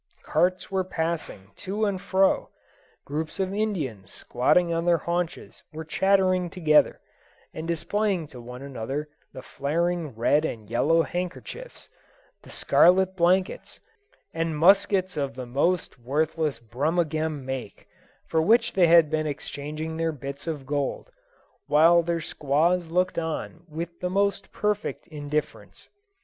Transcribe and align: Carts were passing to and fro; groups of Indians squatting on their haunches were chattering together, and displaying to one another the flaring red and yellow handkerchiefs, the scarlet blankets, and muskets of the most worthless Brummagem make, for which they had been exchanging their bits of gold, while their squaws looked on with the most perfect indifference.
Carts 0.23 0.71
were 0.71 0.83
passing 0.83 1.51
to 1.57 1.85
and 1.85 2.01
fro; 2.01 2.49
groups 3.05 3.39
of 3.39 3.53
Indians 3.53 4.11
squatting 4.11 4.73
on 4.73 4.83
their 4.85 4.97
haunches 4.97 5.61
were 5.71 5.85
chattering 5.85 6.49
together, 6.49 6.99
and 7.53 7.67
displaying 7.67 8.25
to 8.25 8.41
one 8.41 8.63
another 8.63 9.09
the 9.31 9.43
flaring 9.43 10.15
red 10.15 10.43
and 10.43 10.71
yellow 10.71 11.03
handkerchiefs, 11.03 11.87
the 12.41 12.49
scarlet 12.49 13.15
blankets, 13.15 13.79
and 14.33 14.57
muskets 14.57 15.17
of 15.17 15.35
the 15.35 15.45
most 15.45 15.99
worthless 15.99 16.57
Brummagem 16.57 17.45
make, 17.45 17.85
for 18.25 18.41
which 18.41 18.73
they 18.73 18.87
had 18.87 19.11
been 19.11 19.27
exchanging 19.27 19.97
their 19.97 20.11
bits 20.11 20.47
of 20.47 20.65
gold, 20.65 21.11
while 21.67 22.01
their 22.01 22.21
squaws 22.21 22.89
looked 22.89 23.19
on 23.19 23.65
with 23.69 23.99
the 23.99 24.09
most 24.09 24.51
perfect 24.51 25.05
indifference. 25.09 25.89